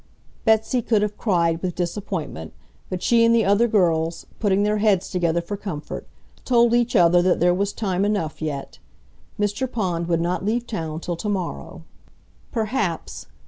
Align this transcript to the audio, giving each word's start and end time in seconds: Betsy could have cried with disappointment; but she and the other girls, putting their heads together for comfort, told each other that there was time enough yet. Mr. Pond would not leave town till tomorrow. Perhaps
Betsy 0.45 0.81
could 0.81 1.03
have 1.03 1.15
cried 1.15 1.61
with 1.61 1.75
disappointment; 1.75 2.53
but 2.89 3.03
she 3.03 3.23
and 3.23 3.35
the 3.35 3.45
other 3.45 3.67
girls, 3.67 4.25
putting 4.39 4.63
their 4.63 4.79
heads 4.79 5.11
together 5.11 5.41
for 5.41 5.55
comfort, 5.55 6.07
told 6.43 6.73
each 6.73 6.95
other 6.95 7.21
that 7.21 7.39
there 7.39 7.53
was 7.53 7.71
time 7.71 8.03
enough 8.03 8.41
yet. 8.41 8.79
Mr. 9.39 9.71
Pond 9.71 10.07
would 10.07 10.19
not 10.19 10.43
leave 10.43 10.65
town 10.65 11.01
till 11.01 11.15
tomorrow. 11.15 11.83
Perhaps 12.51 13.27